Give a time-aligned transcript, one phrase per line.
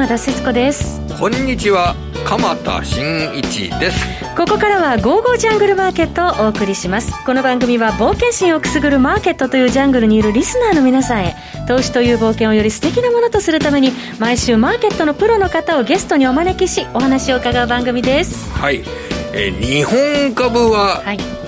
[0.00, 0.98] 浜田節子です。
[1.18, 1.94] こんにちは。
[2.24, 4.02] 鎌田新一です。
[4.34, 7.12] ここからは「ゴーゴージャングルマーケット」をお送りします。
[7.26, 11.36] この番組は冒険心をくすぐるマーケットというジャングルにいるリスナーの皆さんへ
[11.68, 18.50] 投資という冒険をより素敵なものとするために毎週マーケットのプロの方をゲストにお招きしお話を伺う番組です。
[18.54, 21.02] はいえ日本株は、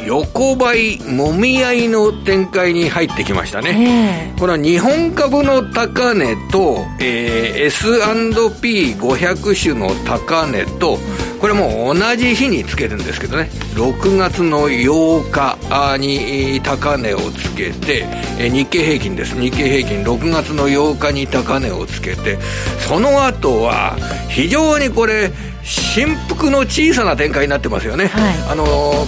[0.07, 10.99] 横ばいもみ合いの展開に入ってきましたね、これは日本株の高値と、えー、S&P500 種の高値と
[11.43, 13.51] これも同じ日につけるんですけどね。
[13.75, 18.07] 6月の8日に高値をつけて
[18.39, 19.35] 日経平均です。
[19.35, 22.39] 日経平均6月の8日に高値をつけて
[22.87, 23.97] その後は
[24.29, 28.65] 非常にこれ振幅の小さな展開になってますよね、はい、あの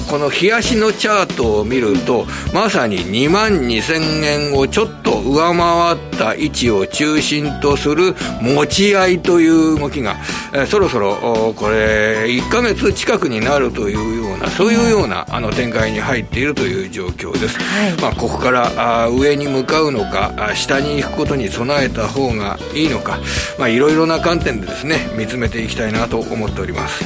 [0.09, 10.17] この冷やしのチャートを見るとまさに2万2000円をちょっと上回った位置を中心とする持ち合いという動きが、
[10.53, 23.19] えー、そろそろこれ1か月近くになるというようなそういうようなあの展開に入っているという状況です、はい、まあ、ここからあ上に向かうのか下に行くことに備えた方がいいのか
[23.69, 27.05] いろいろな観点でですね見つめていきたいなと思思っております。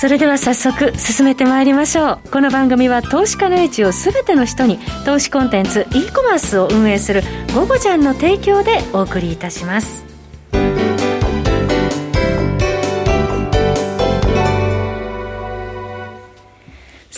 [0.00, 2.30] それでは早速進めてまいりましょう。
[2.30, 7.22] この番組は投資家の位置を全ての人に投資コンテンツ e コマースを運営する
[7.54, 10.11] 「ゴゴジャン」の提供でお送りいたします。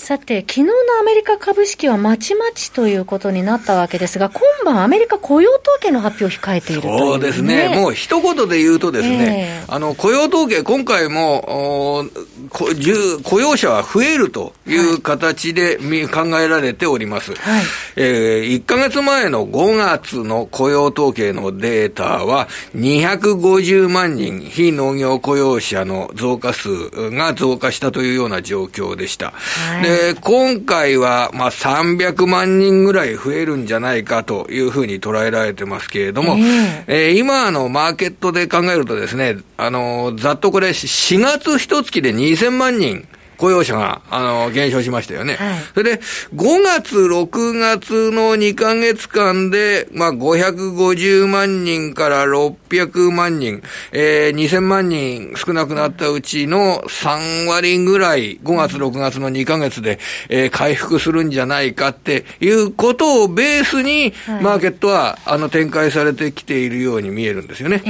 [0.05, 7.69] さて、昨日のアメリカ株式はまちまちということになったわけですが、今晩アメリカ雇用統計の発表を控えているという、ね、そうですね。
[7.75, 12.05] もう一言で言うとですね、えー、あの、雇用統計、今回も、
[12.51, 17.35] 雇用者は増えるという形で、はい、考えられております。
[17.37, 17.65] はい、
[17.97, 26.69] えー、1ヶ月前の5月の雇用統計のデータは、250万人非農業雇用者の増加数
[27.11, 29.31] が増加したというような状況でした。
[29.31, 43.07] はい、で今回は、まあ、300万人ぐらい増えるんじゃないかというふうに捉えられてますけれども、えー、えー、今のマーケットで考えるとですね、あの、ざっとこれ4月一月で2000万人、
[43.37, 45.35] 雇用者が、あの、減少しましたよね。
[45.35, 46.01] はい、それで、
[46.35, 53.63] 5月、6月の2ヶ月間で、まあ、550万人から600万人、
[53.93, 64.13] えー、2000万人少なくなったうちの3割ぐらい、5月、6月の2ヶ月で、えー、回復するんじゃないかっていうことをベースに、
[64.43, 67.83] マーケットは、あの、展開されてきているように見えるんですよね。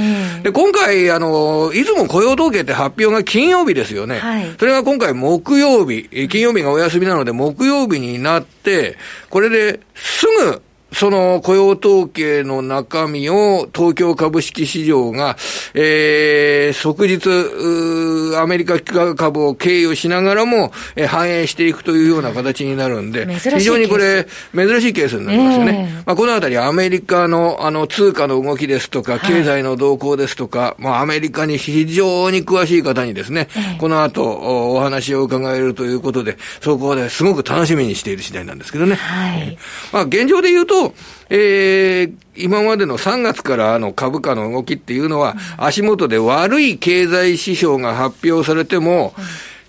[0.43, 4.19] で、今回、あの、いつも雇用統計って発表が金曜日ですよね。
[4.19, 8.97] はい、それが今回、木曜日、金曜日がお休みなので木曜日になって、
[9.29, 10.61] これですぐ
[10.95, 15.35] その雇用統計の中身を東京株式市場が、
[15.73, 25.89] えー、即日、アメリカ株を経由しながらも、えー、反映していくというような形になるんで、非常にこれ、珍しいケースになりますよね。
[25.91, 38.95] えー、まあ、このあたりアメリカのあの通貨の動きですとか、経済の動向ですとか、はい、まあ、アメリカに非常に詳しい方にですね、えー、この後お話を伺えるということで、そこですごく楽しみにしている次第なんですけどね。
[38.95, 39.57] はい。
[39.91, 40.84] まあ、現状で言うと、
[41.29, 49.13] えー、今までの3月からの株価の動きっていうのは、足元で悪い経済指標が発表されても、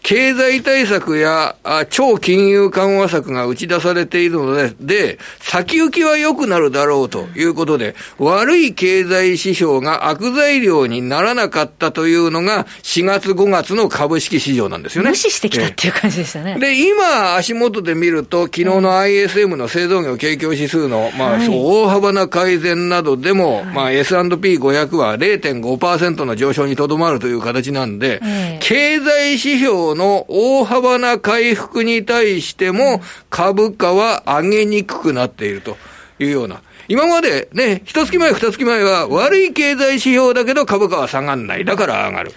[0.07, 1.57] 経済対策や
[1.91, 15.11] 超金融緩和策が打ち出されているので、で、先行きは良くなるだろうということで、悪い経済指標が悪材料にならなかったというのが4月5月の株式市場なんですよね。
[15.11, 16.57] 無視してきたっていう感じでしたね。
[16.61, 28.21] で、今足元で見ると、昨日の ISM の製造業景況指数の、まあ、はい、大幅な改善などでも、はい、まあ、S&P500 は0.5%の上昇にとどまるという形なんで、
[28.61, 33.01] 経済指標の大幅な回復に対しても、
[33.31, 35.77] 株価は上げにくくなっていると
[36.19, 36.63] いうような。
[36.89, 41.65] 今までね、一月前、二月前は悪い経済指標だけど株価は下がんない。
[41.65, 42.33] だから上がる。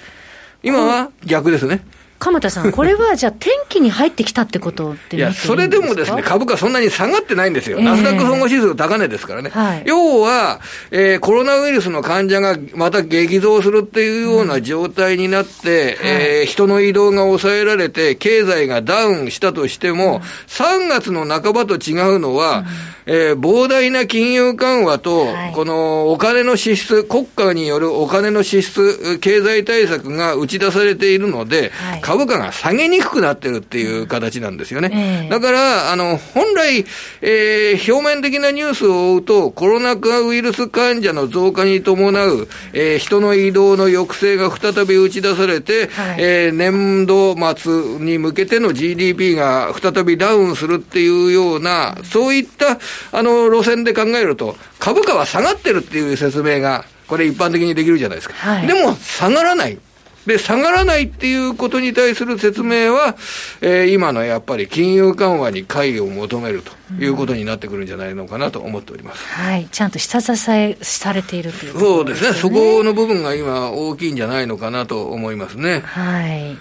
[0.64, 1.86] 今は逆ですね。
[2.20, 7.80] 鎌田さん、これはじゃあ、天気に入ってきたってことっていや、それでもですね、株価そんなに下がってないんですよ。
[7.80, 9.50] えー、ナスダック総合指数高値ですからね。
[9.52, 10.60] はい、要は、
[10.92, 35.24] えー、コロナウイルスの患者がまた激増するっていうような状態になって、うん、えー、人の移動が抑えられて、経済がダウンしたとしても、うん、3月の半ばと違うのは、うんえー、膨大な金融緩和と、はい、このお金の支出、国家によるお金の支出、経済対策が打ち出されているので、はい、株価が下げにくくなってるっていう形なんですよね。
[35.26, 36.86] えー、だから、あの、本来、
[37.22, 52.78] えー、表面的なニュースを追うと、コロナ禍ウイルス患者の増加に伴う、えー、人の移動の抑制が再び打ち出されて、はい、えー、年度末に向けての GDP が再びダウンするっていうような、そういった
[53.12, 58.36] あの路線で考えると、株価は下がってるっていう説明が、これ一般的にできるじゃないですか。
[58.36, 59.78] はい、でも、下がらない。
[60.26, 63.16] で、下がらないっていうことに対する説明は、
[63.62, 66.72] えー、今のやっぱり金融緩和に解を求めると
[67.04, 69.26] いうことになってくるんじゃないのかなと思っております。
[69.26, 69.68] はい。
[69.72, 72.34] ちゃんと下支えされているという、ね、そうですね。
[72.34, 75.82] そこの部分が今大きいんじゃないのかなと思いますね。
[75.86, 76.58] はい。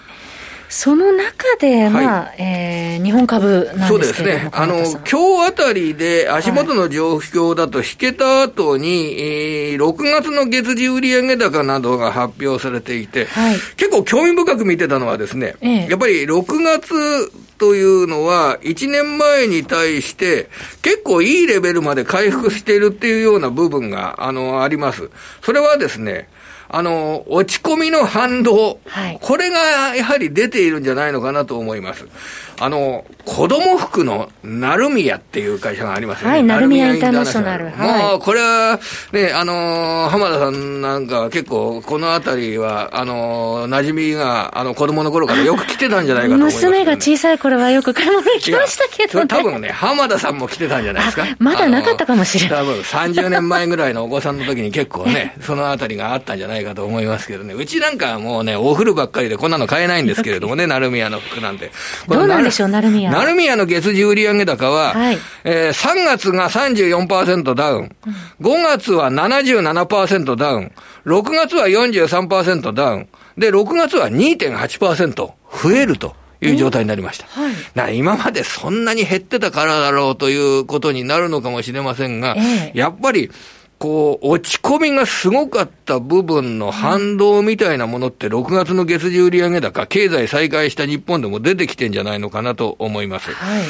[0.69, 4.49] その中で、まあ、はい、えー、日本株なんそうですね。
[4.53, 20.49] あの、今日あたりで足元の状況だと引けた後に、はい、えー、6月の月次売上高などが発表されていて、はい、結構興味深く見てたのはですね、ええ、やっぱり6月というのは、1年前に対して、
[20.83, 25.09] 結構いいレベルまで回復しているっていうような部分が、あの、あります。
[25.41, 26.29] それはですね、
[26.71, 32.07] あの、落ち込みの反動、はい、これがやはり出ているんじゃないのかなと思います。
[32.61, 36.31] あの、子供服のナルミヤっていう会社がありますよね。
[36.33, 37.65] はい、ナルミヤインターナショナル。
[37.69, 38.79] もう、これは、
[39.13, 51.25] ね、あの、浜田さんなんか結構、このあたりは、あの、馴染みが、あの、子供の頃からよく来てたんじゃないかと思います、ね、娘が小さい頃はよく買い物に来ましたけど、ね、多分ね、浜田さんも来てたんじゃないですか。
[51.39, 52.59] まだなかったかもしれない。
[52.59, 57.53] 多分30年前ぐらいのお子さんの時に結構ね、 そのあたりがあったんじゃないかと思いますけどね。
[57.53, 61.71] うちなんかもうね、お風呂ばっかりでこんなの買えないんですけれどもね、ナルミヤの服なんて。
[62.09, 63.25] どうなんでしょう、ナルミヤ。
[63.25, 67.95] ルミヤの月次売上高は、はい、えー、3月が34%ダウン、
[68.41, 70.71] 5月は77%ダウン、
[71.05, 73.07] 6月は43%ダウン、
[73.37, 76.15] で、6月は2.8%増えると。
[76.41, 77.27] いう状態になりました。
[77.27, 83.29] はい、今までそんなに減ってたからだろうということになるのかもしれませんが、えー、やっぱり
[83.79, 93.31] こう、落ち込みがすごかった部分の反動みたいなものって、6月の月次売上高、経済再開した日本でも出てきてんじゃないのかなと思います。
[93.31, 93.63] はい、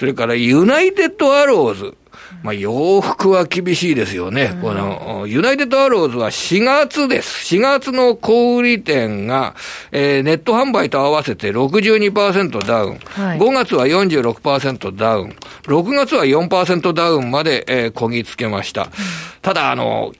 [0.00, 1.94] それから、ユナイテッドアローズ。
[2.42, 4.52] まあ、洋服は厳しいですよね。
[4.54, 7.54] うん、この、ユナイテッドアローズは4月です。
[7.54, 9.54] 4月の小売店が、
[9.92, 12.98] えー、ネット販売と合わせて62%ダウン。
[12.98, 15.36] はい、5月は46%ダウン。
[15.64, 18.84] 6月は4%ダウンまで、えー、こぎつけました。
[18.84, 18.88] うん、
[19.42, 20.12] ただ、あの、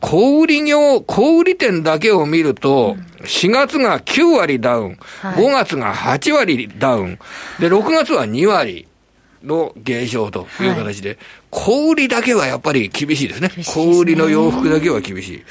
[0.00, 7.18] 小売業、小売店だけを見ると、4月が9割ダウン、5月が8割ダウン、
[7.58, 8.86] で、6月は2割。
[9.44, 11.18] の減少という形で、はい、
[11.50, 13.48] 小売りだけはやっぱり厳しいですね。
[13.50, 13.64] すね。
[13.64, 15.42] 小売りの洋服だけは厳しい。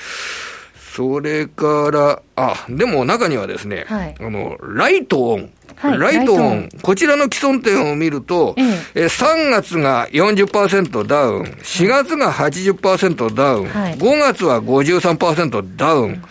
[0.95, 5.49] それから、あ、でも中にはですね、はい、あの、ライトオン。
[5.75, 8.61] はい、ライトオン、こちらの既存店を見ると、え
[8.93, 16.23] え、3月が40%ダウン、4月が80%ダウン、はい、5月は53%ダウン、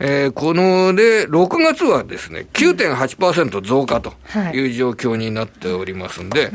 [0.00, 4.12] えー、こので、6月はですね、9.8%増加と
[4.54, 4.68] い。
[4.68, 6.52] う状況になっておりますんで、はい、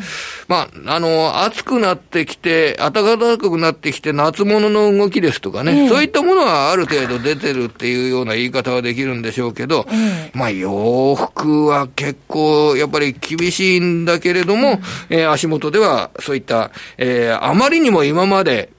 [0.47, 18.71] まあ、あの、暑くなってきて、暖かくなってきて、夏物の動きですとかね、えー、そういったものはある程度出てるっていうような言い方はできるんでしょうけど、えー、まあ、洋服は結構、やっぱり厳しいんだけれども、うん、えー、足元ではそういった、えー、あまりにも今まで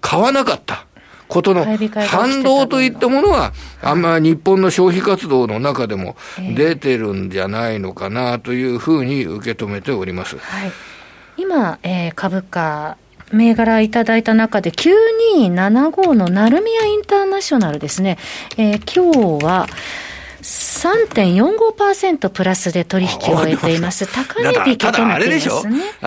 [0.00, 0.86] 買わなかった。
[1.30, 1.64] ことの
[2.08, 6.16] 反動といったものは、あんま日本の消費活動の中でも
[6.56, 10.36] 出てるんじゃないのかなというふうに受け止めております。
[10.38, 10.72] はい、
[11.36, 12.98] 今、えー、株価
[13.32, 18.18] 銘柄いただいた中で、9275のナルミヤインターナショナルですね、
[18.56, 19.66] えー、今日は、
[20.42, 24.06] 3.45%プラスで取引を終えています。
[24.06, 25.00] 高値引けとなっていますね。
[25.00, 25.62] ただあれでしょ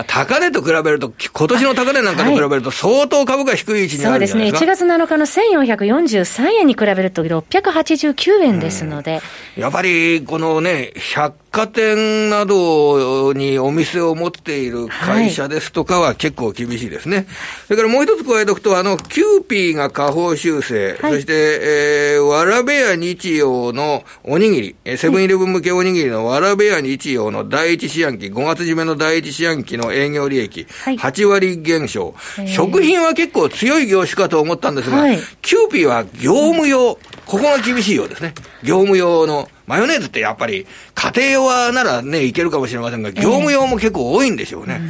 [0.06, 4.72] 高値と比べると、今年の高値なんかと比べると相当株価低い位置にあるんですか、そうですね。
[4.72, 9.20] 1月7日の1443円に比べると689円ですので。
[9.56, 17.16] うん、やっぱり、このね、百貨店などにお店を持っている会社ですとかは結構厳しいですね。
[17.16, 17.26] はい、
[17.68, 32.14] それからもう一つ加えておくと、あの、キューピーが下方修正、はい、そして、えー、わらべや日洋のおにぎり、セブンイレブン向けおにぎりのわらべや日洋の第一四半期、5月締めの第一四半期の営業利益、はい、8割減少。
[32.46, 38.32] 食品は結構強い業種かと思ったんですが、はい、キューピーは業務用、ここが厳しいようですね。
[38.62, 44.80] 業務用のマヨネーズってやっぱり、家庭用はならね、いけるかもしれませんが、業務用も結構多いんでしょうね。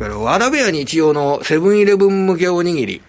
[0.00, 3.02] だから、わらべや日洋のセブンイレブン向けおにぎり。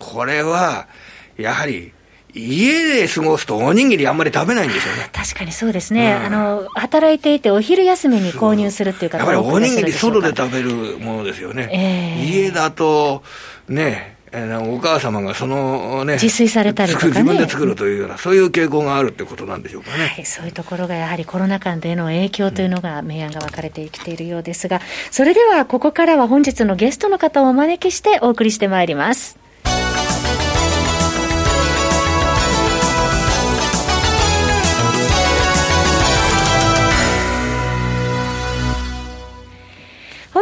[0.00, 0.88] これは、
[1.36, 1.92] やはり、
[2.36, 5.08] 家で過ごすとおにぎりあんまり食べないんですよね。
[5.14, 6.16] 確かにそうですね。
[6.20, 11.68] うん、あの、働いていてお昼休みに購入するっていう方やっぱりおにぎり外で食べるものですよね。
[11.72, 13.22] えー、家だと、
[13.68, 20.08] ね、お母様がそのね、自炊されたりとか、ね、自分で作るというような、そういう傾向があるってことなんでしょうかね。
[20.08, 29.38] はい、そういうところがやはりコロナ禍での影響というのが明暗が分かれてきているようですが、それではここからは本日のゲストの方をお招きしてお送りしてまいります。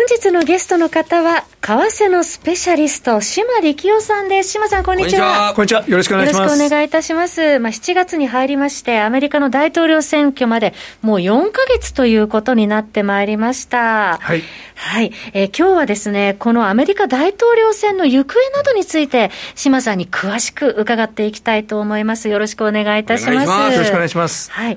[0.06, 4.50] 日のゲストの方は、為替のスペシャリスト、島力夫さんです。
[4.50, 5.52] 島さん、こんにちは。
[5.54, 5.86] こんにちは。
[5.86, 6.42] よろしくお願いします。
[6.42, 7.58] よろしくお願いいたします。
[7.58, 14.18] まあ、7月に入りまして、アメリカの大統領選挙までもう4ヶ月ということになってまいりました。
[14.18, 14.42] はい。
[14.74, 15.12] はい。
[15.32, 22.28] えー、今日はですね、このアメリカ大統領選の行方などについて、島さんに詳しく伺っていきたいと思います。
[22.28, 23.46] よろしくお願いいたします。
[23.46, 24.50] ますよろしくお願いします。
[24.50, 24.76] はい。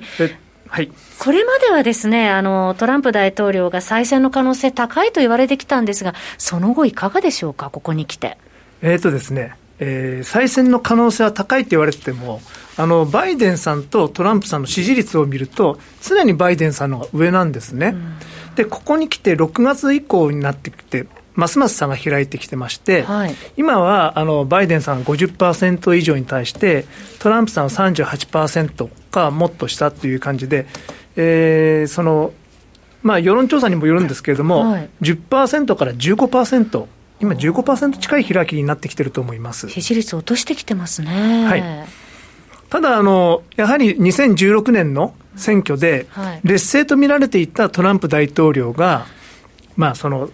[0.68, 8.38] はい、これまではですねあの、トランプ大統領が再選の可能性高いと言われてきたんですが、その後、いかがでしょうか、ここに来て。
[8.82, 12.40] えーとですねえー、再選の可能性は高いって言われてても、
[12.76, 17.88] あのバイデンさんとトランプさんの支持率を見ると、常にバイデンさんの方が上なんですね。
[17.88, 21.06] うん、で、ここに来て、6月以降になってきて、
[21.38, 26.84] ますます差が開いてきてまして、はい、今はあのバイデンさん50%以上に対して、
[27.20, 30.66] トランプさんは38%かもっとしたという感じで、
[31.14, 32.32] えー、その
[33.04, 36.86] まあ、世論調査にもよるんですけれども、はい、10%から15%、
[37.20, 39.68] 今15%近い開きになってきてると思います。
[39.68, 41.46] 支持率落としてきてますね。
[41.46, 41.62] はい、
[42.68, 46.08] ただあの、やはり2016年の選挙で、
[46.42, 49.06] 劣勢と見られていたトランプ大統領が、
[49.76, 50.30] まあ、その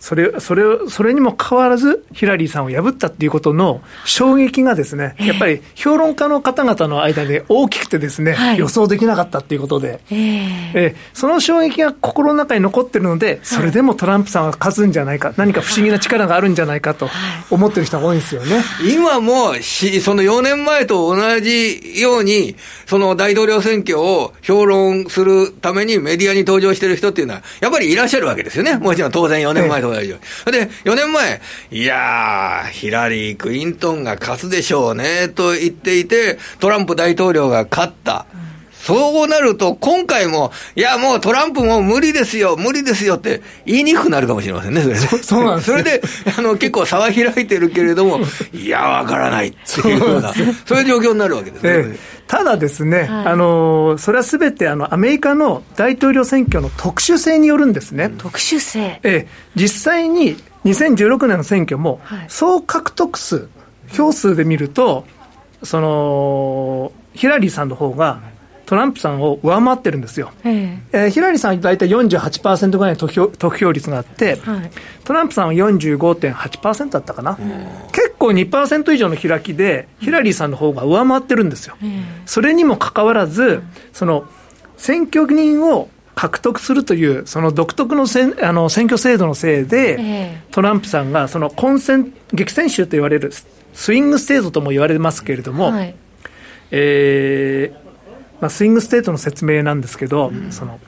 [0.00, 17.10] それ、それを、それにもかかわらず、ヒラリーさんを破ったっていうことの衝撃がですね、やっぱり評論家の方々の間で大きくてですね、はい、予想できなかったっていうことで、えー、えその衝撃が心の中に残ってるので、それでもトランプさんは勝つんじゃないか、何か不思議な力があるんじゃないかと
[17.50, 18.62] 思ってる人が多いんですよね。
[18.94, 28.78] 今もし、その4年前と同じように、その大統領選挙を評論するためにメディアに登場してる人っていうのは、やっぱりいらっしゃるわけですよね。
[28.78, 29.89] もちろん当然4年前と
[30.44, 30.66] それ。
[30.66, 38.26] で、4年前、いやー、ヒラリー・クイントンが勝つでしょうね、と言っていて、トランプ大統領が勝った。
[38.94, 45.00] そうなると、今回も、いや、もうトランプも無理ですよ、無理ですよって言いにくくなるかもしれませんね、それね。
[45.00, 46.02] そうなんです、ね、それで、
[46.38, 48.20] あの、結構差は開いてるけれども、
[48.52, 50.32] いや、わからないっていうような、
[50.64, 51.70] そういう状況になるわけですね。
[51.70, 52.20] ええ。
[52.30, 58.08] ただですね、はい、あのそれはすべてあのアメリカの大統領選挙の特殊性によるんですね。
[58.18, 59.00] 特殊性。
[59.02, 63.48] ええ、実際に2016年の選挙も、総獲得数、
[63.88, 65.06] 票数で見ると、
[65.64, 68.20] そのヒラリーさんの方が
[68.70, 70.30] トランプさんを上回ってるんですよ。
[70.44, 74.70] えー、ヒラリーさんは大体48%ぐらいの得票得票率があって、はい、
[75.02, 77.36] トランプさんは45.8%だったかな、
[77.90, 81.74] 結構2%以上の開きで、ヒラリーさんの方が上回ってるんですよ。
[82.26, 83.60] それにもかかわらず、
[83.92, 84.22] その
[84.76, 93.32] 選挙人を獲得するという、その独特のせんあの選挙制度のせいで、えー、トランプさんがその混戦、激戦州と言われる、
[93.72, 95.92] スイングステートとも言われますけれども、はい、
[96.70, 97.89] えー、
[98.40, 100.80] まあ、スイングステートの説明なんですけど、うん、その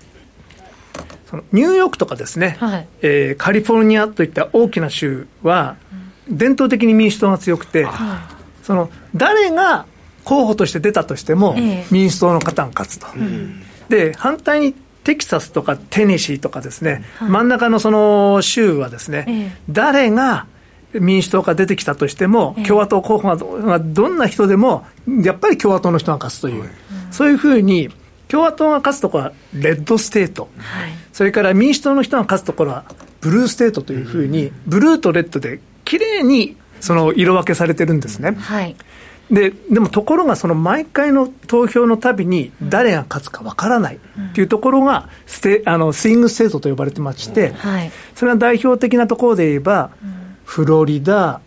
[1.32, 5.76] そのニューヨークとかですね、はい、えー、カリフォルニアといった大きな州は、
[6.28, 7.86] 伝統的に民主党が強くて、
[8.62, 9.86] その誰が
[10.24, 11.56] 候補として出たとしても、
[11.90, 13.06] 民主党の方が勝つと。
[13.16, 20.46] うん、で反対にテキサスとかテネシーとかですね、はい、真ん中のその州はですね、ええ、誰が
[20.92, 24.84] 民主党が出てきたとしても、共和党候補がどんな人でも、
[25.24, 26.70] やっぱり共和党の人が勝つという、
[27.12, 27.90] そういうふうに、
[28.28, 32.84] 共和党が勝つところはレッドステート、はい、それから民主党の人が勝つところは
[33.20, 38.32] ブルーステートというふうに、ブルーとレッドできれいにその色分けされてるんですね。
[38.32, 38.74] はい。
[39.30, 47.54] ででもところが、その毎回の投票のたびに、誰が勝つかわからないっていうところがステ、あのスイングステートと呼ばれてまして、
[48.14, 49.90] それは代表的なところで言えば、
[50.44, 51.40] フロリダ、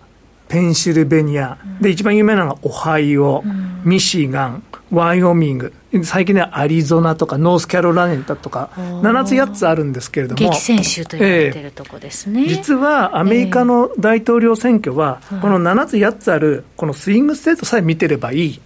[0.48, 3.44] ペンシルベニア、で一番有名なのがオハイオ、
[3.84, 5.74] ミシガン、ワイオミング、
[6.04, 18.62] 最近ではアリゾナとかノースカロライナとか、7つ、8つあるんですけれども、激戦州と言われてるとこですね、えー、実はアメリカの大統領選挙は、この7つ、8つある、このスイングステートさえ見てればいい、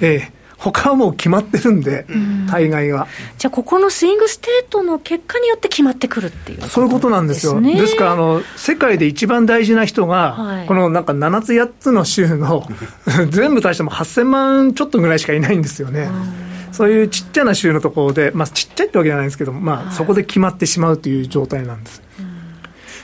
[0.00, 2.06] えー、他はもう決まってるんで、
[2.48, 3.08] 大概は。
[3.36, 7.60] じゃあ、ここのスイングステートの結果によって決まってくるっていう、ね、そういうことなんですよ。
[7.60, 12.64] ですから、あの、世界で一番大事な人が、はい、このなんか7つ8つの州の
[13.30, 16.08] 全部足しても8000万ちょっとぐらいしかいないんですよね。
[16.70, 22.02] そういうちっちゃな州のところで、まあ、ちっちゃいってわけじゃないですけど、まあ、そこで決まってしまうという状態なんです。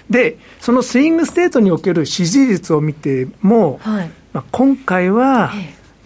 [0.09, 5.53] で、そのスイングステートにおける支持率を見ても、はい、まあ、今回は、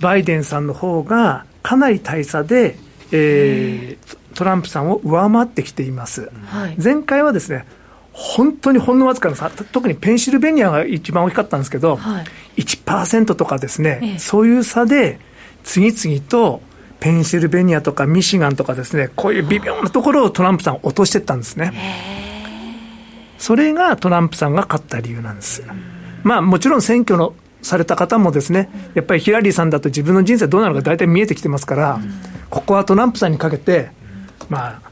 [0.03, 2.77] バイデンさんの方がかなり大差で、
[3.13, 6.31] えー、トランプさんを上回ってきています。
[6.47, 7.65] はい、前回はですね、
[8.13, 12.23] 本当にほんのわずかな差、特にペンシルベニアが一番大きかったんですけど、は
[12.57, 15.21] い、1%とかですね、ええ、そういう差で、
[15.63, 16.61] 次々と
[16.99, 21.73] ペンシルベニアとかミシガンとかですね、こういう微妙なところをトランプさん落としていったんですね。
[23.39, 25.63] それがトランプさんが勝った理由なんです。
[26.25, 32.01] まあもちろん選挙のされた方もですね、やっぱりヒラリーさんだと自分の人生どうなるか大体見えてきてますから、
[32.51, 33.91] ここはトランプさんにかけて、
[34.49, 34.91] まあ、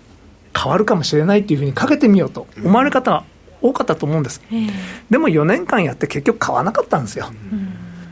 [0.58, 3.24] 変わるかもしれないっていうふうにかけてみようと思われる方は
[3.60, 4.40] 多かったと思うんです。
[5.10, 7.26] でも4年間やって結局変わらなかったんですよ。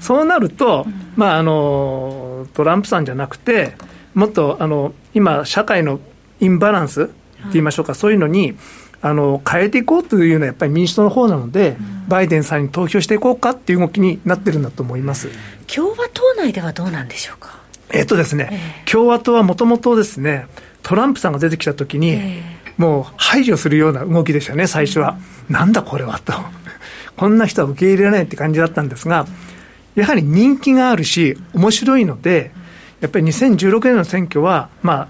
[0.01, 0.87] そうなると、
[1.17, 3.75] まあ、あの、トランプさんじゃなくて、
[4.15, 6.01] もっと、あの、今、社会の
[6.41, 7.13] インバランスって
[7.55, 8.57] 言いましょうか、そういうのに、
[9.01, 15.29] あの変えていこうというのはやっぱり民主党の方なので、うん、バイデンさんに投票していこうかっていう動きになってるんだと思います
[15.73, 17.59] 共和党内ではどうなんでしょうか？
[17.91, 20.47] えっとですね、えー、共和党はもともとですね、
[20.83, 25.17] トランプさんが出てきたときに、えー、もう排除するような動きでしたね、最初は。
[25.49, 26.33] うん、なんだこれはと。
[27.17, 29.27] こんな人は受け入れられないって感じだったんですが、
[29.95, 32.53] やはり人気があるし、面白いので、
[33.01, 35.09] やっぱり2016年の選挙は、まあ、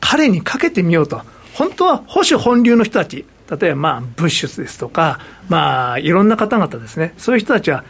[0.00, 1.22] 彼にかけてみようと。
[1.56, 7.82] 本当は保守本流の人たち、例えばまあブッシュスですとか、まあ、いろんな方々ですね、そういう人たちは、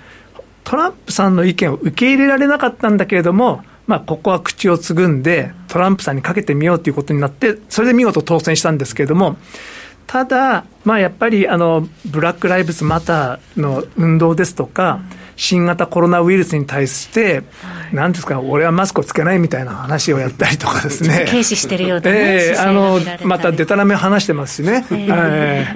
[0.63, 9.37] トランプさんの意見を受け入れられなかったんだけれども、まあ、ここは口をつぐんで、トランプさんにかけてみようということになって、それで見事当選したんですけれども、
[10.07, 15.01] ただ、まあ、やっぱりあのブラック・ライブズ・マターの運動ですとか、
[15.37, 17.43] 新型コロナウイルスに対して、
[17.93, 21.27] なんですか、俺はマスクをつけないみたいな話をやったりとかですね。
[21.29, 24.87] 軽視してるような、ね、えー、あの、またでたらめ話してますしね。
[24.91, 25.67] え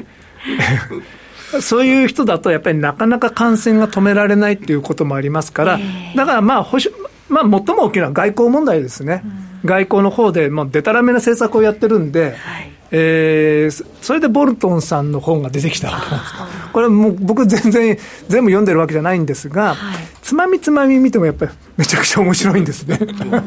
[1.53, 5.81] ー、 そういう人だと、やっぱりなかなか感染が止められないっていうこともありますから、
[6.17, 6.91] だからまあ、保守、
[7.29, 9.23] まあ、最も大きな外交問題ですね。
[9.65, 16.35] 外交の方で、もうでたらめな政策をやってるんで、はいえー、それでボルトンさんの本が出てきたわけなんです。
[16.73, 17.99] これもう僕全然
[18.29, 22.99] 全部読んでるわけじゃないんですが、はい、つまみつまみ見てもやっぱりめちゃくちゃ面白いんですね。
[23.01, 23.07] や
[23.39, 23.45] っ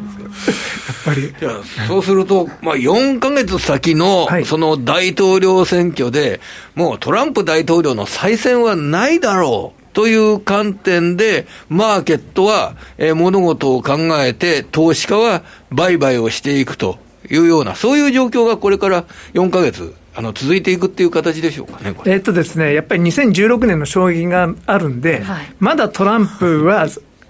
[1.06, 1.34] ぱり。
[1.38, 1.50] じゃ
[1.88, 6.40] そうすると、まあ4か月先のその大統領選挙で、
[6.76, 9.84] もうトランプ大統領の再選はないだろう。
[9.94, 16.98] という観点で、マーケットは、えー、物事を考えて、投資家は売買をしていくと
[17.30, 26.88] いうような、そういう状況がこれから4か月、あの続いていくっていう形でしょうかね、えっとですね、やっぱり2016年の衝撃があるんで、はい、まだトランプは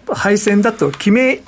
[0.07, 1.41] 敗戦だと決め、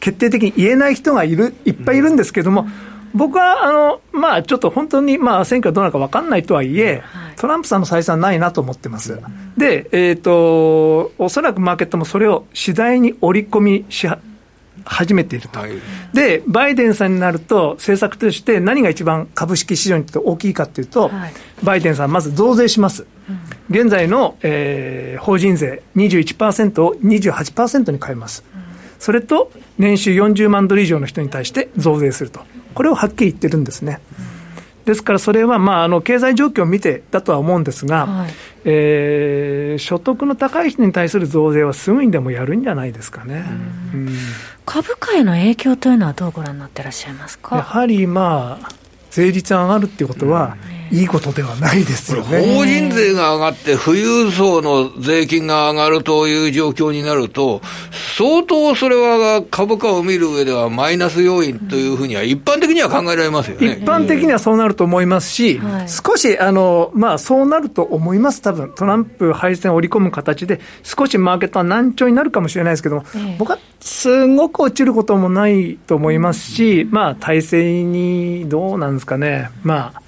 [0.00, 9.14] 決定的に言えない人がいるいっぱいいるんですけども、うん僕はあの、まあ、ちょっと本当に、まあ、選挙どうなるか分かんないとはいえ、はい、トランプさんの採算ないなと思ってます。
[9.14, 14.06] うん、で、えっ、ー、と、おそらくマーケットもそれを次第に織り込みし
[14.84, 15.72] 始めていると、はい、
[16.12, 23.32] で、バイデンさんになると、政策として何が一番株式市場にとって大きいかというと、はい、バイデンさん、まず増税します、う
[23.72, 28.62] ん、現在の、えー、法人税21%を28%に変えます、うん、
[28.98, 32.40] それと年収40万ドル以上の人に対して増税すると、
[32.74, 34.00] これをはっきり言ってるんですね。
[34.20, 34.27] うん
[34.88, 38.30] ですからそれは、まあ、あの経済状況を見てだとは思うんですが、はい、
[38.64, 43.44] えー、所得の高い人に対する増税はすぐにでもやるんじゃないですかね。
[43.92, 44.08] うん。
[44.64, 47.56] 株価への影響というのはどうご覧になってらっしゃいますか？
[47.56, 48.68] やはりまあ、
[49.10, 50.56] 税率上がるっていうことは、
[50.90, 52.54] いいことではないですよね。
[52.54, 57.60] 法人税が上がって、富裕層の税金が上がるという状況になると、
[58.16, 63.78] 相当それは株価を見る上ではマイナス要因というふうには、一般的には考えられますよね。
[63.80, 73.04] 一般的にはそうなると思いますし、少し、あの、まあ、そうなると思います、多分トランプ敗戦を織り込む形で、少しマーケットは難聴になるかもしれないですけども、
[73.38, 79.50] 僕はすごく落ちることもないと思いますし、まあ、体制にどうなんですかね。
[79.62, 80.07] まあ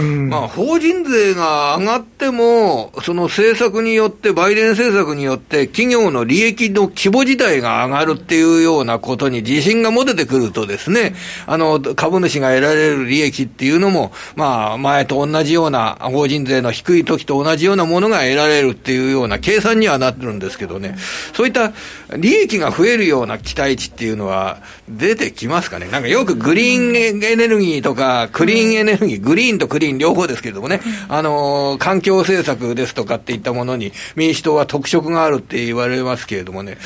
[0.00, 11.14] まあ、法人税が上がっても、その政策によって、バイデン政策によって、企業の利益の規模自体が上がるっていうようなことに自信が持ててくるとですね、
[11.46, 20.96] あの、株主が得られる利益っていうのも、まあ、前と同じような、法人税の低い時と同じようなものが得られるっていうような計算にはなってるんですけどね、
[21.34, 21.72] そういった
[22.16, 25.88] 利益が増えるような期待値っていうのは出てきますかね。
[25.90, 36.78] なんかよくグリーンエネルギーとか、クリーンエネルギー、グリーンとクリーン両方ですけれどもね、あの、環境政策ですとかっていったものに民主党は特色があるって言われますけれどもね、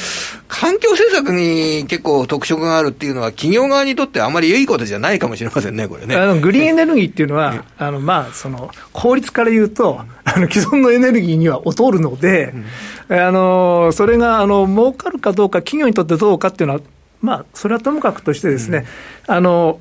[0.48, 6.16] 環境政策に結構特色があるっていうのは企業側にとってあまり良いことじゃないかもしれませんね、これね。
[6.16, 12.54] あのグリーンエネルギーっていうのは、あの、まあ、その、効率から言うと、あの、既存のエネルギーには劣るので、
[13.08, 16.80] うん、あの、それが、あの、儲かるかどうか、企業にとってどうかっていうのは、
[17.20, 18.86] まあ、それはともかくとしてですね、
[19.28, 19.80] うん、あの、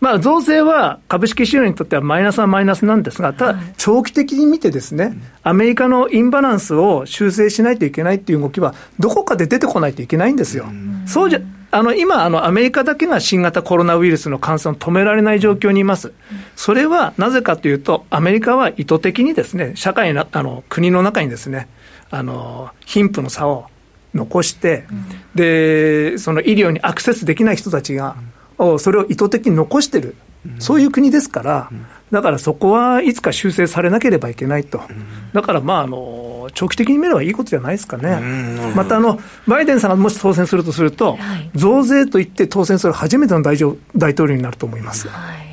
[0.00, 10.66] まあ、増税は株式市場にとってはマイナスはマイナスなんですが、ただ、長期的に見てですね、アメリカのインバランスを修正しないといけないっていう動きは、どこかで出てこないといけないんですよ。
[11.06, 16.12] そうじゃ、あの、今、あの、アメリカだけが新型コロナウイルスの感染を止められない状況にいます。
[16.54, 21.68] それはなぜかというと、アメリカは意図的にですね、社会の、あの、国の中にですね、
[22.10, 23.66] あの、貧富の差を
[24.14, 24.84] 残して、
[25.34, 28.16] で、その医療にアクセスできない人たちが、
[28.78, 30.16] それを意図的に残してる、
[30.58, 31.70] そういう国ですから、
[32.10, 34.80] だからそこはいつか修正されなければいけないと、
[35.32, 38.20] だからまああの、長期的に見ればいいことじゃないですかね、
[38.74, 41.18] またあのバイデンさんがもし当選するとすると、
[41.54, 43.56] 増税といって当選する初めての大
[43.96, 45.08] 大統領になると思います。
[45.08, 45.47] はい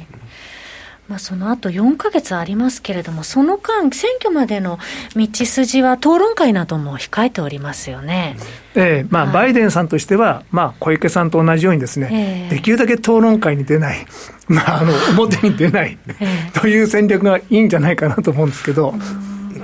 [1.08, 4.80] まあ、その後4か月ありますけれども、その間、選挙までの
[5.16, 8.38] 道筋は討論会なども控えておりますよね。
[8.74, 14.06] ええまあ、はい、バイデンさんとしては、まあ、小池さんと同じようにですね、えー、できるだけ討論会に出ない、
[14.48, 18.94] まあ、あの表に出ない、えー、という戦略がいいんじゃないかなと思うんですけど。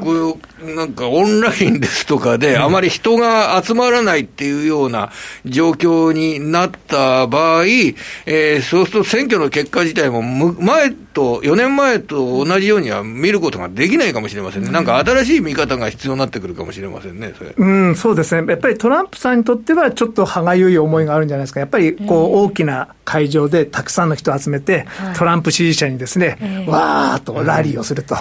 [0.02, 5.12] こうなんかオンラインですとかで、あまり人が集まらないっていうような
[5.46, 17.54] 状況になった場合、えー、そうすると選挙の結果自体も前と、4年前と同じようには見ることができないかもしれませんね、なんか新しい見方が必要になってくるかもしれませんね、それ。
[17.56, 24.86] うん、そうですね、やっぱりトランプさんにとっては、ちょっと歯がゆい思いがあるんじゃないですか、やっぱりこう大きな会場でたくさんの人を集めて、
[25.18, 28.16] トランプ支持者にですね、わーっとラリーをすると、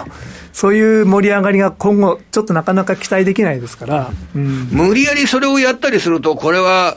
[0.53, 6.97] そういう盛り上がりが今後、ちょっとなかなか期待できないですから、うん、無理やりそれをやったりすると、これは、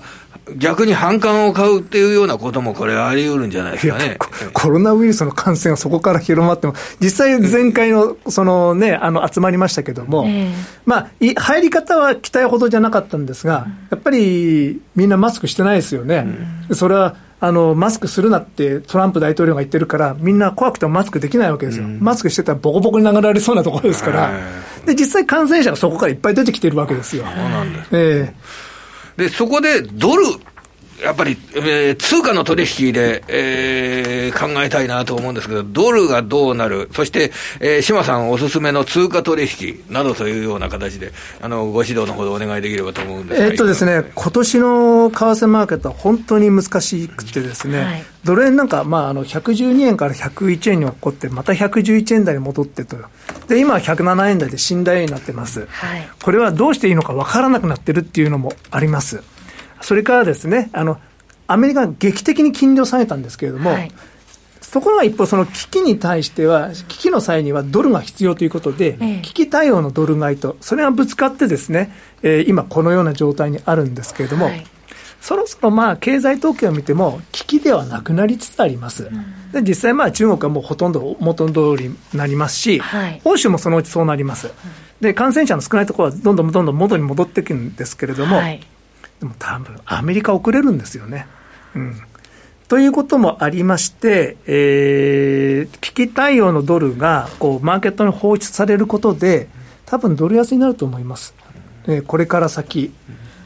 [0.58, 4.18] 逆に反感を買うっていうようなことも、これ、あり得るんじゃないですかね
[4.52, 10.54] コロナウイルスの感染がそこから広まっても、実際、前回のその、ね、あの集まりましたけども、えー、
[10.86, 16.26] まあ、入り方は期待ほどじゃなかったんですが、やっぱりみんなマスクしてないですよね。
[16.70, 24.32] うん、それはあのマスクするなってトランプ大統領が言ってるから、みんな怖くてもマスクできないわけですよ、うん、マスクしてたらボコボコに殴られそうなところですから、
[24.86, 27.26] で実際、感染者がそこからいっぱい出てきてるわけですよ。
[27.26, 30.24] そうなんです、えーで、そこでドル、
[31.04, 41.12] やっぱり、えー、通貨の取引で、えー、考えたいなと思うんですけど、ドルがどうなる、そして、えー、島さんおすすめの通貨取引などというような形で、
[41.42, 52.96] あの、ご指導のほどお願いできればと思うんですえっとですね、今年の為替マーケットは本当に難しくてですね、はい、ドル円なんか、まあ、あの、112円から101円に起こって、また111円台に戻ってと。
[53.50, 55.68] で、今は107円台で信頼になってます。
[55.70, 59.22] はい、これはどうしていいのか分からなくなってるっていうのもあります。
[59.84, 61.00] それからですね、あの、
[61.46, 63.92] アメリカが劇的に金利を下げたんですけれども、はい、
[64.72, 71.92] ところが一方、その危機に対しては、危機の際にはドルが必要ということで、ええ、危機対応のドル買いと、それがぶつかってですね、
[72.24, 74.66] えー、今このような状態にあるんですけれども、はい、
[75.22, 79.04] そろそろまあ経済統計を見ても、危機ではなくなりつつあります。
[79.04, 84.50] うん、で実際、まあ中国はもうほとんど元通りになりますし、はい、欧州もそのうちそうなります。
[85.02, 88.60] で感染者の少ないところはどんどんどんどん元に戻っていくんですけれども、はい
[89.20, 91.28] でも多分アメリカ遅れるんですよね。
[91.76, 92.02] うん、
[92.68, 99.48] ということもありまして、えー、危機対応のドルがこうマーケットに放出されることで、
[99.86, 101.34] 多分ドル安になると思います。
[101.88, 102.94] えー、これから先、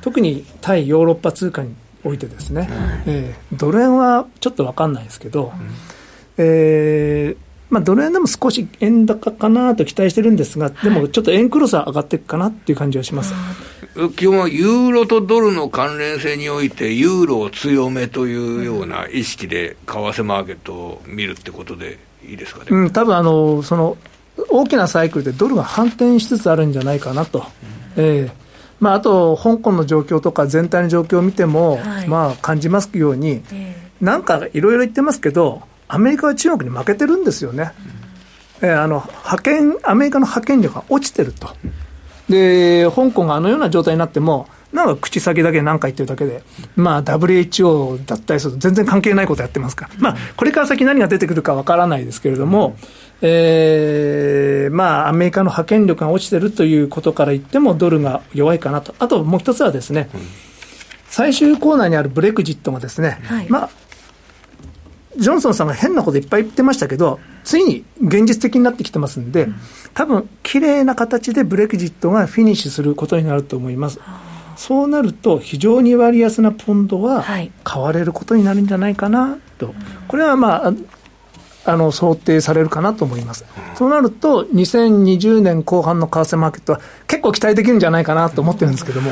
[0.01, 2.69] 特に対ヨーロッパ通貨においてですね、
[3.05, 5.51] えー、ドル円はちょっと分かんないですけど、
[6.37, 13.33] えーまあ、ドル円でも少し円高かなと期待してるんですが、でもちょっと円クロスは上がっていくかなっていう感じはします。
[14.15, 22.65] 基本はユーロとドルの関連性において、ユーロを強めというような意識で、為替マーケットを見るってことでいいですかね。
[22.69, 23.97] うん、多分あのその
[24.49, 27.45] 大きなサイクルでドルが反転しつつあるんじゃないかなと。
[27.97, 28.47] うん、えー
[28.79, 37.71] まあ、あと、香港の状況とか全体の状況を見ても、はい、まあ、感じますように、えー、なんかいろいろ言ってますけど、アメリカは中国に負けてるんですよね。
[38.61, 41.49] えー、あの派遣、アメリカの派遣力が落ちてると。
[42.29, 46.43] で、香港があのような状態になっても、なんか口先だけ何か言ってるだけで、
[46.75, 52.75] まあ、WHO だったりすると全然関係ないことやってますから、まあ、これから先何が出てくるかわからないですけれども、
[53.21, 58.93] えー、まあ、アメリカの派遣力が落ちてるということから言っても、ドルが弱いかなと。
[58.99, 60.09] あともう一つはですね、
[61.07, 63.69] 最終コーナーにあるブレクジットがですね、はい、まあ、
[65.17, 69.47] ジョンソンさんが変なこといっぱい言ってましたけど、ついに現実的になってきてますんで、
[69.93, 73.99] 多分綺麗な形でブレクジットがフィニッシュすることになると思います。
[74.55, 77.23] そうなると、非常に割安なポンドは
[77.63, 79.73] 買われることになるんじゃないかなと、
[80.07, 80.73] これはまあ、
[81.67, 83.45] あの想定されるかなと思います。
[83.75, 89.11] そうなると、2020年後半の為替マーケットは結構期待できるんじゃないかなと思ってるんですけども。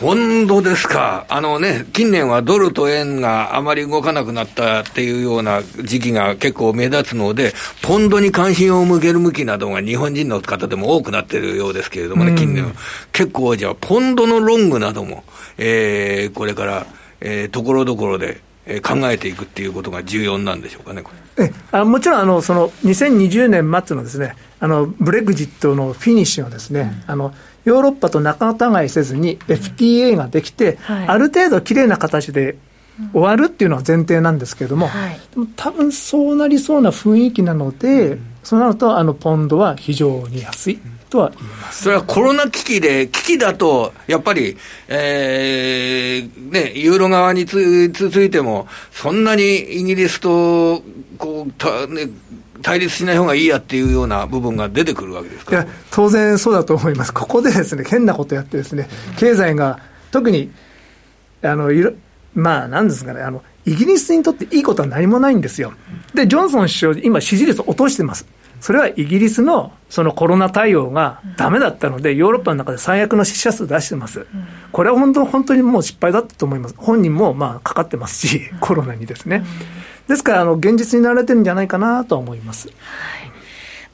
[0.00, 1.24] ポンドですか。
[1.30, 12.72] あのね、近年はドルと円があまり動かなくなったっていうような時期が結構目立つので、ポンドに関心を向ける向きなどが日本人の方でも多くなってるようですけれどもね、近年は。
[13.12, 15.24] 結構じゃあ、ポンドのロングなども、
[15.56, 16.86] えー、これから、
[17.22, 21.02] えー、ところどころで、えー、考えていくっていうことが重要なんでしょうかね、
[21.38, 32.56] えあもちろんあの、その2020年末のですね、あのブレグジットのフィニッシュはですね、うん、あのヨーロッパと仲違いせずに FTA ができて、はい、ある程度きれいな形で
[33.12, 40.78] 終わるっていうのは前提なんですけれども、はい、でも多分そうなりそうな雰囲気なので、うん、そうなると、あのポンドは非常に安い。
[41.10, 44.56] とは言いますそれはコロナ危機で、危機だと、やっぱり、
[44.88, 50.82] えーね、ユーロ側につついても、そんなにイギリスと
[51.18, 52.08] こうた、ね、
[52.62, 57.12] 対立しない方がいいやっていうような部分が出てくるわけですかいや、当然そうだと思います。
[57.12, 58.88] ここでですね、変なことやってですね、
[59.18, 59.78] 経済が、
[60.10, 60.50] 特に、
[61.42, 61.92] あの、いろ、
[62.34, 65.72] まあ、なんですかね、あの、イギリスにとっていいことは何もないんですよ。
[66.14, 68.26] で、ジョンソン首相、今支持率を落としてます。
[68.60, 74.26] それはイギリスのそのコロナ対応がだめだったので、ヨーロッパの中で最悪の死者数出してます。
[74.72, 76.74] これは本当本当にもう失敗だったと思います。
[76.76, 79.44] 本人もまあかかってますし、コロナにですね。
[80.08, 82.68] ですから、あの、現実になられてるんじゃないかなと思います。
[82.68, 82.72] は
[83.24, 83.25] い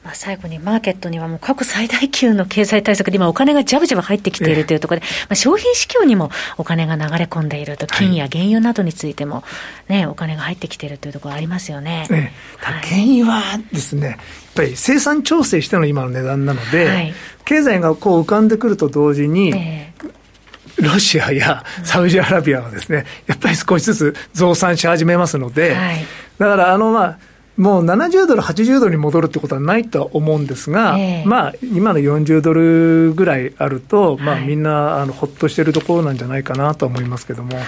[0.03, 9.43] まあ、最後にマーケットにはもう過去最大級の経済対策で今お金がじゃぶじゃぶ入ってきているというところで、まあ、商品市況にもお金が流れ込んでいると、金や原油などについても
[9.87, 12.05] ね、お金が入ってきているというところありますよね。
[12.09, 14.17] ね原油はですね、やっ
[14.55, 17.13] ぱり生産調整しての今の値段なので、はい、
[17.45, 20.13] 経済がこう浮かんでくると同時に、えー
[20.77, 26.05] ロシアやサウジアラビアはですね、やっぱり少しずつ増産し始めますので、はい、
[26.39, 27.19] だからあのまあ、
[27.57, 37.55] もう70ドル、80ドルに戻るってことはないとは思うんですが、えー、まあ、今の40ドルぐらいあると、まあ、みんなあのほっとしてるところなんじゃないかなと思いますけども。
[37.57, 37.65] はい。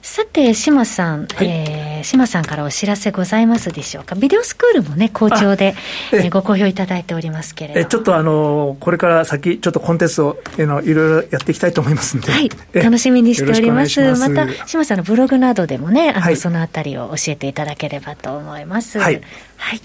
[0.00, 4.14] さて、島さん、はい、えー、島さんからお知らせございますでしょうか？
[4.14, 5.74] ビデオスクールもね、好調で、
[6.12, 12.30] えご好評いただいておりますけれどえちょっとあの、これから先、ちょっとコンテスト、えのいろいろやっていきたいと思いますんで。
[12.30, 12.50] はい。
[12.74, 14.00] 楽しみにしております。
[14.00, 18.98] ますまた、島さんのブログなどでもね、あの、はい、そのあたりを教えていただければと思います。
[18.98, 19.20] はい。
[19.56, 19.80] はい。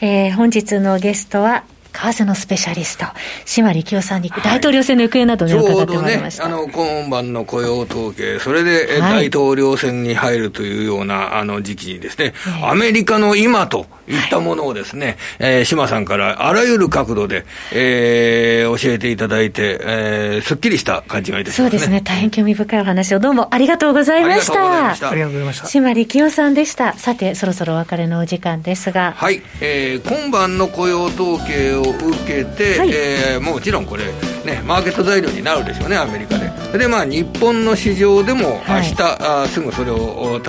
[0.00, 3.06] えー、本日のゲストは、為替のスペシャリスト、
[3.44, 6.46] 島力夫さんに大統領選の行方などを、ね、伺ってまいりました。
[6.46, 15.16] あの、今晩の雇用統計、それで、大統領選に入るというような、あの時期にですね、アメリカの今といったものをですね、はい、
[15.58, 22.00] えー、島さんからあらゆる角度で、えー、教えていただいて、えー、すっきりした感じがいたします、ね、そうですね。
[22.00, 24.52] 大変興味深いお話をどうもありがとうございました。
[24.54, 25.66] ありがとうございました。
[25.66, 26.94] 島力夫さんでした。
[26.94, 29.14] さて、そろそろお別れのお時間ですが。
[29.16, 29.42] はい。
[29.60, 34.04] えー、今晩の雇用統計を受けて、はい、えー、もちろんこれ、
[34.44, 36.41] ね、マーケット材料になるでしょうね、アメリカ
[36.72, 36.82] で。
[36.82, 40.40] で、まあ、日本の市場でも明日、はい、あすぐそれを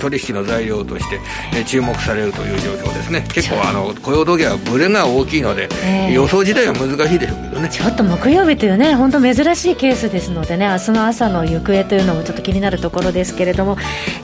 [0.00, 1.20] 取引の材料として、
[1.54, 3.24] えー、注目されるという状況ですね。
[3.32, 7.68] 結構、あの、雇用統計はブレが大きいので、えー、予想自体は難しいでしょうけどね。
[7.68, 13.76] ちょっと木曜日というね、本当珍しいケースですのでね、明日の朝の行方というのもちょっと気になるところですけれども、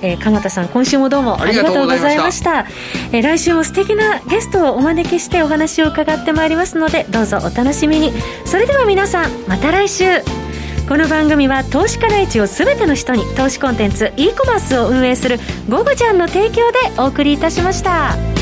[0.02, 2.66] えー、鎌田さん、今週もどうもありがとうございました。
[2.66, 2.66] した
[3.12, 8.12] えー、来週も素敵なゲストをお招きしてお話を伺ってまいりますので、どうぞお楽しみに。
[8.44, 10.43] それでは皆さん、また来週。
[10.86, 18.33] この番組は投資家の位置を全ての人に投資コンテンツ e コマースを運営する「ゴゴちゃん」の提供でお送りいたしました。